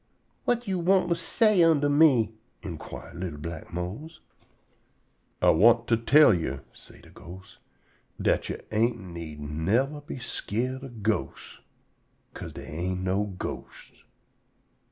"Whut 0.47 0.67
yo' 0.67 0.79
want 0.79 1.09
to 1.09 1.15
say 1.15 1.61
unto 1.61 1.87
me?" 1.87 2.33
_in_quire 2.63 3.13
li'l 3.13 3.37
black 3.37 3.71
Mose. 3.71 4.19
"Ah 5.43 5.51
want 5.51 5.85
to 5.89 5.95
tell 5.95 6.33
yo'," 6.33 6.61
say 6.73 7.01
de 7.01 7.11
ghost, 7.11 7.59
"dat 8.19 8.49
yo' 8.49 8.57
ain't 8.71 8.97
need 8.99 9.39
yever 9.39 10.01
be 10.03 10.17
skeered 10.17 10.83
of 10.83 11.03
ghosts, 11.03 11.59
'ca'se 12.33 12.53
dey 12.53 12.65
ain't 12.65 13.01
no 13.01 13.25
ghosts." 13.37 14.03